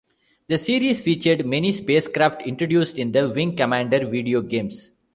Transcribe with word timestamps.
The 0.47 0.57
series 0.57 1.03
featured 1.03 1.45
many 1.45 1.71
spacecraft 1.71 2.41
introduced 2.47 2.97
in 2.97 3.11
the 3.11 3.29
"Wing 3.29 3.55
Commander" 3.55 4.07
video 4.09 4.41
games. 4.41 4.89